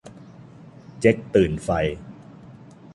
[0.99, 1.69] เจ๊กตื่นไฟ